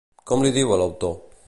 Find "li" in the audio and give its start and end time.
0.45-0.53